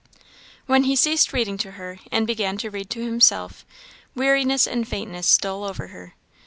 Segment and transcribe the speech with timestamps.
[0.65, 3.63] When he ceased reading to her, and began to read to himself,
[4.15, 6.15] weariness and faintness stole over her.